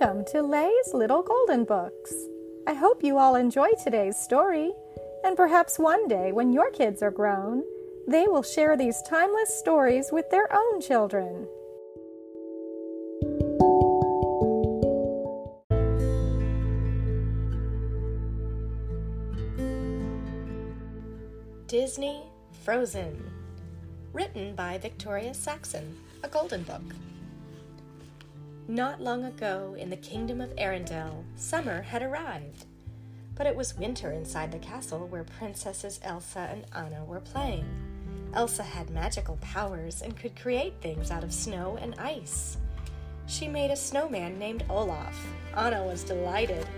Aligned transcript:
Welcome 0.00 0.24
to 0.26 0.42
Lay's 0.42 0.94
Little 0.94 1.22
Golden 1.22 1.64
Books. 1.64 2.14
I 2.68 2.74
hope 2.74 3.02
you 3.02 3.18
all 3.18 3.34
enjoy 3.34 3.68
today's 3.82 4.16
story, 4.16 4.72
and 5.24 5.36
perhaps 5.36 5.78
one 5.78 6.06
day 6.06 6.30
when 6.30 6.52
your 6.52 6.70
kids 6.70 7.02
are 7.02 7.10
grown, 7.10 7.64
they 8.06 8.28
will 8.28 8.44
share 8.44 8.76
these 8.76 9.02
timeless 9.08 9.58
stories 9.58 10.10
with 10.12 10.30
their 10.30 10.48
own 10.54 10.80
children. 10.80 11.48
Disney 21.66 22.22
Frozen, 22.62 23.32
written 24.12 24.54
by 24.54 24.78
Victoria 24.78 25.34
Saxon, 25.34 25.96
a 26.22 26.28
golden 26.28 26.62
book. 26.62 26.84
Not 28.70 29.00
long 29.00 29.24
ago, 29.24 29.74
in 29.78 29.88
the 29.88 29.96
kingdom 29.96 30.42
of 30.42 30.54
Arendelle, 30.56 31.24
summer 31.36 31.80
had 31.80 32.02
arrived. 32.02 32.66
But 33.34 33.46
it 33.46 33.56
was 33.56 33.78
winter 33.78 34.12
inside 34.12 34.52
the 34.52 34.58
castle 34.58 35.06
where 35.06 35.24
Princesses 35.24 35.98
Elsa 36.02 36.50
and 36.52 36.66
Anna 36.74 37.02
were 37.02 37.20
playing. 37.20 37.64
Elsa 38.34 38.62
had 38.62 38.90
magical 38.90 39.38
powers 39.40 40.02
and 40.02 40.18
could 40.18 40.38
create 40.38 40.74
things 40.82 41.10
out 41.10 41.24
of 41.24 41.32
snow 41.32 41.78
and 41.80 41.94
ice. 41.98 42.58
She 43.26 43.48
made 43.48 43.70
a 43.70 43.76
snowman 43.76 44.38
named 44.38 44.64
Olaf. 44.68 45.16
Anna 45.56 45.82
was 45.84 46.04
delighted. 46.04 46.68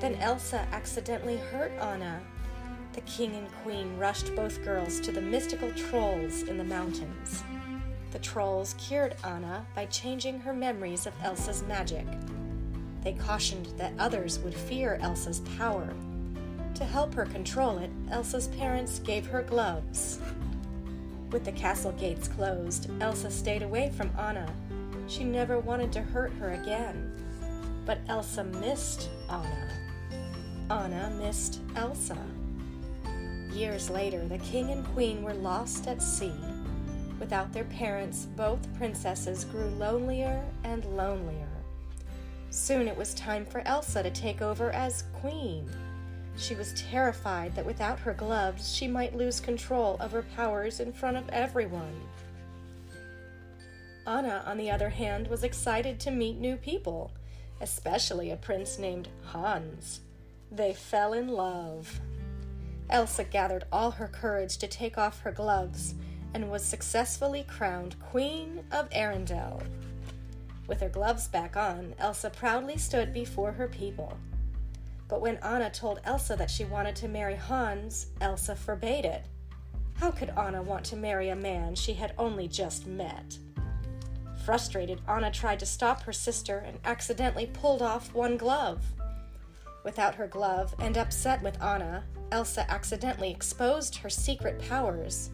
Then 0.00 0.16
Elsa 0.16 0.66
accidentally 0.72 1.36
hurt 1.36 1.70
Anna. 1.80 2.20
The 2.94 3.00
king 3.02 3.36
and 3.36 3.48
queen 3.62 3.96
rushed 3.96 4.34
both 4.34 4.64
girls 4.64 4.98
to 5.02 5.12
the 5.12 5.20
mystical 5.20 5.70
trolls 5.70 6.42
in 6.42 6.58
the 6.58 6.64
mountains. 6.64 7.44
The 8.16 8.22
trolls 8.22 8.74
cured 8.78 9.14
Anna 9.24 9.66
by 9.74 9.84
changing 9.84 10.40
her 10.40 10.54
memories 10.54 11.06
of 11.06 11.12
Elsa's 11.22 11.62
magic. 11.64 12.06
They 13.02 13.12
cautioned 13.12 13.66
that 13.76 13.92
others 13.98 14.38
would 14.38 14.54
fear 14.54 14.98
Elsa's 15.02 15.40
power. 15.58 15.92
To 16.76 16.84
help 16.86 17.12
her 17.12 17.26
control 17.26 17.76
it, 17.76 17.90
Elsa's 18.10 18.48
parents 18.48 19.00
gave 19.00 19.26
her 19.26 19.42
gloves. 19.42 20.18
With 21.30 21.44
the 21.44 21.52
castle 21.52 21.92
gates 21.92 22.26
closed, 22.26 22.90
Elsa 23.02 23.30
stayed 23.30 23.62
away 23.62 23.90
from 23.90 24.10
Anna. 24.18 24.50
She 25.08 25.22
never 25.22 25.58
wanted 25.58 25.92
to 25.92 26.00
hurt 26.00 26.32
her 26.40 26.52
again. 26.52 27.12
But 27.84 27.98
Elsa 28.08 28.44
missed 28.44 29.10
Anna. 29.28 29.68
Anna 30.70 31.14
missed 31.20 31.60
Elsa. 31.76 32.16
Years 33.52 33.90
later, 33.90 34.26
the 34.26 34.38
king 34.38 34.70
and 34.70 34.86
queen 34.94 35.22
were 35.22 35.34
lost 35.34 35.86
at 35.86 36.00
sea. 36.00 36.32
Without 37.18 37.52
their 37.52 37.64
parents, 37.64 38.26
both 38.36 38.74
princesses 38.76 39.44
grew 39.44 39.68
lonelier 39.70 40.44
and 40.64 40.84
lonelier. 40.96 41.48
Soon 42.50 42.88
it 42.88 42.96
was 42.96 43.14
time 43.14 43.44
for 43.44 43.66
Elsa 43.66 44.02
to 44.02 44.10
take 44.10 44.42
over 44.42 44.70
as 44.70 45.04
queen. 45.14 45.68
She 46.36 46.54
was 46.54 46.74
terrified 46.74 47.54
that 47.54 47.64
without 47.64 47.98
her 48.00 48.12
gloves, 48.12 48.74
she 48.74 48.86
might 48.86 49.16
lose 49.16 49.40
control 49.40 49.96
of 50.00 50.12
her 50.12 50.24
powers 50.36 50.80
in 50.80 50.92
front 50.92 51.16
of 51.16 51.28
everyone. 51.30 52.00
Anna, 54.06 54.42
on 54.46 54.58
the 54.58 54.70
other 54.70 54.90
hand, 54.90 55.28
was 55.28 55.42
excited 55.42 55.98
to 56.00 56.10
meet 56.10 56.38
new 56.38 56.56
people, 56.56 57.10
especially 57.60 58.30
a 58.30 58.36
prince 58.36 58.78
named 58.78 59.08
Hans. 59.24 60.00
They 60.52 60.74
fell 60.74 61.12
in 61.12 61.28
love. 61.28 62.00
Elsa 62.88 63.24
gathered 63.24 63.64
all 63.72 63.92
her 63.92 64.06
courage 64.06 64.58
to 64.58 64.68
take 64.68 64.96
off 64.96 65.20
her 65.20 65.32
gloves 65.32 65.94
and 66.34 66.50
was 66.50 66.64
successfully 66.64 67.44
crowned 67.48 67.98
Queen 68.00 68.64
of 68.70 68.88
Arendelle. 68.90 69.62
With 70.66 70.80
her 70.80 70.88
gloves 70.88 71.28
back 71.28 71.56
on, 71.56 71.94
Elsa 71.98 72.30
proudly 72.30 72.76
stood 72.76 73.12
before 73.12 73.52
her 73.52 73.68
people. 73.68 74.16
But 75.08 75.20
when 75.20 75.36
Anna 75.36 75.70
told 75.70 76.00
Elsa 76.04 76.36
that 76.36 76.50
she 76.50 76.64
wanted 76.64 76.96
to 76.96 77.08
marry 77.08 77.36
Hans, 77.36 78.06
Elsa 78.20 78.56
forbade 78.56 79.04
it. 79.04 79.24
How 79.94 80.10
could 80.10 80.30
Anna 80.30 80.62
want 80.62 80.84
to 80.86 80.96
marry 80.96 81.28
a 81.28 81.36
man 81.36 81.74
she 81.74 81.94
had 81.94 82.12
only 82.18 82.48
just 82.48 82.86
met? 82.86 83.38
Frustrated, 84.44 85.00
Anna 85.08 85.30
tried 85.30 85.58
to 85.60 85.66
stop 85.66 86.02
her 86.02 86.12
sister 86.12 86.58
and 86.58 86.78
accidentally 86.84 87.46
pulled 87.46 87.82
off 87.82 88.14
one 88.14 88.36
glove. 88.36 88.84
Without 89.84 90.16
her 90.16 90.26
glove 90.26 90.74
and 90.80 90.98
upset 90.98 91.40
with 91.42 91.62
Anna, 91.62 92.04
Elsa 92.32 92.68
accidentally 92.70 93.30
exposed 93.30 93.96
her 93.96 94.10
secret 94.10 94.58
powers. 94.68 95.30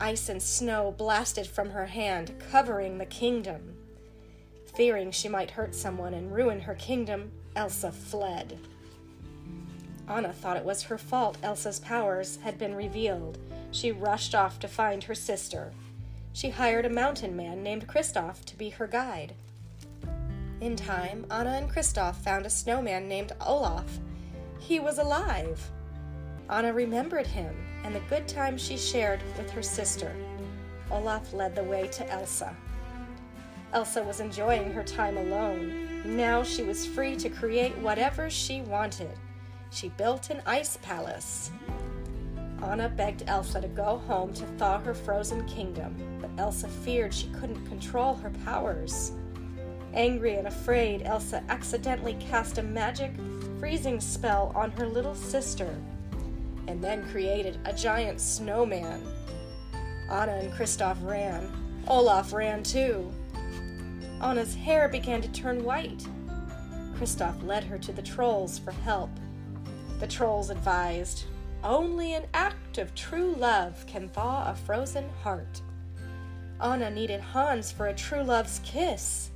Ice 0.00 0.28
and 0.28 0.42
snow 0.42 0.92
blasted 0.96 1.46
from 1.46 1.70
her 1.70 1.86
hand, 1.86 2.34
covering 2.50 2.98
the 2.98 3.06
kingdom. 3.06 3.76
Fearing 4.74 5.12
she 5.12 5.28
might 5.28 5.52
hurt 5.52 5.74
someone 5.74 6.14
and 6.14 6.34
ruin 6.34 6.60
her 6.60 6.74
kingdom, 6.74 7.30
Elsa 7.54 7.92
fled. 7.92 8.58
Anna 10.08 10.32
thought 10.32 10.56
it 10.56 10.64
was 10.64 10.82
her 10.82 10.98
fault 10.98 11.38
Elsa's 11.42 11.78
powers 11.78 12.38
had 12.42 12.58
been 12.58 12.74
revealed. 12.74 13.38
She 13.70 13.92
rushed 13.92 14.34
off 14.34 14.58
to 14.60 14.68
find 14.68 15.04
her 15.04 15.14
sister. 15.14 15.72
She 16.32 16.50
hired 16.50 16.84
a 16.84 16.90
mountain 16.90 17.36
man 17.36 17.62
named 17.62 17.86
Kristoff 17.86 18.44
to 18.46 18.56
be 18.56 18.70
her 18.70 18.88
guide. 18.88 19.34
In 20.60 20.74
time, 20.74 21.24
Anna 21.30 21.50
and 21.50 21.70
Kristoff 21.70 22.16
found 22.16 22.44
a 22.44 22.50
snowman 22.50 23.08
named 23.08 23.32
Olaf. 23.40 24.00
He 24.58 24.80
was 24.80 24.98
alive. 24.98 25.70
Anna 26.50 26.72
remembered 26.72 27.28
him 27.28 27.63
and 27.84 27.94
the 27.94 28.00
good 28.00 28.26
times 28.26 28.62
she 28.62 28.76
shared 28.76 29.20
with 29.36 29.50
her 29.50 29.62
sister. 29.62 30.16
Olaf 30.90 31.32
led 31.32 31.54
the 31.54 31.62
way 31.62 31.86
to 31.88 32.10
Elsa. 32.10 32.56
Elsa 33.72 34.02
was 34.02 34.20
enjoying 34.20 34.72
her 34.72 34.82
time 34.82 35.16
alone. 35.16 36.16
Now 36.16 36.42
she 36.42 36.62
was 36.62 36.86
free 36.86 37.14
to 37.16 37.28
create 37.28 37.76
whatever 37.78 38.30
she 38.30 38.62
wanted. 38.62 39.10
She 39.70 39.90
built 39.90 40.30
an 40.30 40.40
ice 40.46 40.78
palace. 40.82 41.50
Anna 42.62 42.88
begged 42.88 43.24
Elsa 43.26 43.60
to 43.60 43.68
go 43.68 43.98
home 44.06 44.32
to 44.34 44.46
thaw 44.58 44.78
her 44.78 44.94
frozen 44.94 45.46
kingdom, 45.46 45.96
but 46.20 46.30
Elsa 46.38 46.68
feared 46.68 47.12
she 47.12 47.28
couldn't 47.28 47.66
control 47.66 48.14
her 48.14 48.30
powers. 48.44 49.12
Angry 49.92 50.36
and 50.36 50.46
afraid, 50.46 51.02
Elsa 51.02 51.44
accidentally 51.48 52.14
cast 52.14 52.58
a 52.58 52.62
magic 52.62 53.12
freezing 53.58 54.00
spell 54.00 54.52
on 54.54 54.70
her 54.72 54.86
little 54.86 55.14
sister 55.14 55.76
and 56.68 56.82
then 56.82 57.08
created 57.10 57.58
a 57.64 57.72
giant 57.72 58.20
snowman. 58.20 59.02
Anna 60.10 60.32
and 60.32 60.52
Kristoff 60.52 60.96
ran. 61.02 61.50
Olaf 61.88 62.32
ran 62.32 62.62
too. 62.62 63.10
Anna's 64.22 64.54
hair 64.54 64.88
began 64.88 65.20
to 65.22 65.28
turn 65.32 65.64
white. 65.64 66.06
Kristoff 66.94 67.44
led 67.46 67.64
her 67.64 67.78
to 67.78 67.92
the 67.92 68.02
trolls 68.02 68.58
for 68.58 68.70
help. 68.70 69.10
The 70.00 70.06
trolls 70.06 70.50
advised 70.50 71.24
only 71.62 72.14
an 72.14 72.26
act 72.34 72.78
of 72.78 72.94
true 72.94 73.34
love 73.38 73.84
can 73.86 74.08
thaw 74.08 74.50
a 74.50 74.54
frozen 74.54 75.08
heart. 75.22 75.62
Anna 76.60 76.90
needed 76.90 77.20
Hans 77.20 77.72
for 77.72 77.86
a 77.86 77.94
true 77.94 78.22
love's 78.22 78.60
kiss. 78.64 79.30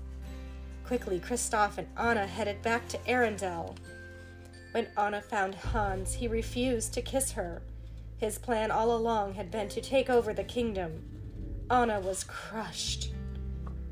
Quickly, 0.86 1.20
Kristoff 1.20 1.78
and 1.78 1.86
Anna 1.98 2.26
headed 2.26 2.62
back 2.62 2.86
to 2.88 2.98
Arendelle. 2.98 3.76
When 4.72 4.88
Anna 4.96 5.20
found 5.20 5.54
Hans, 5.54 6.14
he 6.14 6.28
refused 6.28 6.92
to 6.94 7.02
kiss 7.02 7.32
her. 7.32 7.62
His 8.18 8.38
plan 8.38 8.70
all 8.70 8.94
along 8.94 9.34
had 9.34 9.50
been 9.50 9.68
to 9.70 9.80
take 9.80 10.10
over 10.10 10.32
the 10.32 10.44
kingdom. 10.44 11.04
Anna 11.70 12.00
was 12.00 12.24
crushed. 12.24 13.12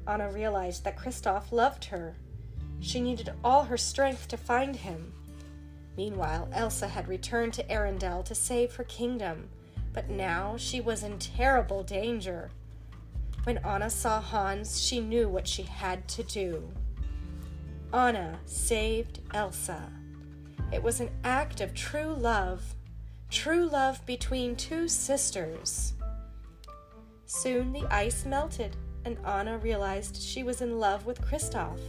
Anna 0.07 0.31
realized 0.31 0.85
that 0.85 0.97
Kristoff 0.97 1.53
loved 1.53 1.87
her. 1.87 2.15
She 2.81 3.01
needed 3.01 3.33
all 3.43 3.65
her 3.65 3.77
strength 3.77 4.29
to 4.29 4.37
find 4.37 4.77
him. 4.77 5.13
Meanwhile, 5.97 6.49
Elsa 6.53 6.89
had 6.89 7.09
returned 7.09 7.55
to 7.55 7.65
Arendelle 7.65 8.25
to 8.25 8.35
save 8.35 8.75
her 8.75 8.85
kingdom, 8.85 9.49
but 9.93 10.11
now 10.11 10.57
she 10.59 10.81
was 10.81 11.03
in 11.03 11.19
terrible 11.19 11.83
danger. 11.83 12.51
When 13.45 13.59
Anna 13.59 13.89
saw 13.89 14.21
Hans, 14.21 14.81
she 14.83 15.01
knew 15.01 15.29
what 15.29 15.49
she 15.49 15.63
had 15.63 16.07
to 16.09 16.23
do. 16.23 16.69
Anna 17.93 18.41
saved 18.45 19.21
Elsa. 19.33 19.91
It 20.73 20.83
was 20.83 21.01
an 21.01 21.11
act 21.25 21.61
of 21.61 21.75
true 21.75 22.15
love, 22.15 22.75
true 23.31 23.67
love 23.69 24.05
between 24.07 24.57
two 24.57 24.89
sisters. 24.89 25.95
Soon 27.27 27.73
the 27.73 27.87
ice 27.91 28.25
melted, 28.25 28.77
and 29.05 29.19
Anna 29.25 29.59
realized 29.59 30.21
she 30.21 30.43
was 30.43 30.61
in 30.61 30.79
love 30.79 31.07
with 31.07 31.23
Kristoff. 31.23 31.81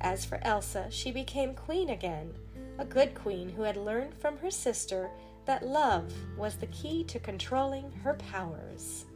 As 0.00 0.24
for 0.24 0.38
Elsa, 0.42 0.86
she 0.90 1.12
became 1.12 1.54
queen 1.54 1.90
again, 1.90 2.34
a 2.78 2.84
good 2.84 3.14
queen 3.14 3.48
who 3.50 3.62
had 3.62 3.76
learned 3.76 4.14
from 4.14 4.36
her 4.38 4.50
sister 4.50 5.10
that 5.44 5.66
love 5.66 6.12
was 6.36 6.56
the 6.56 6.66
key 6.68 7.04
to 7.04 7.18
controlling 7.18 7.90
her 8.02 8.14
powers. 8.14 9.06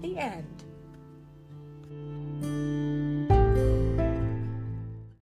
The 0.00 0.18
end. 0.18 0.64